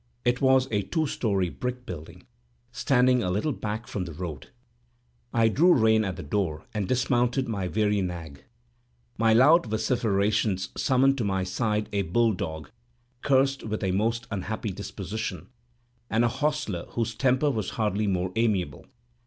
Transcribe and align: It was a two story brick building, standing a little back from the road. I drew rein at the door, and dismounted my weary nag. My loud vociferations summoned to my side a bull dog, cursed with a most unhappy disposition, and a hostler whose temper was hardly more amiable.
It 0.25 0.41
was 0.41 0.67
a 0.71 0.81
two 0.81 1.05
story 1.05 1.49
brick 1.49 1.85
building, 1.85 2.25
standing 2.71 3.21
a 3.21 3.29
little 3.29 3.51
back 3.51 3.85
from 3.85 4.05
the 4.05 4.13
road. 4.15 4.49
I 5.31 5.47
drew 5.47 5.71
rein 5.75 6.03
at 6.03 6.15
the 6.15 6.23
door, 6.23 6.65
and 6.73 6.87
dismounted 6.87 7.47
my 7.47 7.67
weary 7.67 8.01
nag. 8.01 8.43
My 9.19 9.31
loud 9.33 9.67
vociferations 9.67 10.69
summoned 10.75 11.19
to 11.19 11.23
my 11.23 11.43
side 11.43 11.87
a 11.93 12.01
bull 12.01 12.33
dog, 12.33 12.71
cursed 13.21 13.61
with 13.63 13.83
a 13.83 13.91
most 13.91 14.25
unhappy 14.31 14.71
disposition, 14.71 15.49
and 16.09 16.25
a 16.25 16.29
hostler 16.29 16.87
whose 16.93 17.13
temper 17.13 17.51
was 17.51 17.69
hardly 17.77 18.07
more 18.07 18.31
amiable. 18.35 18.87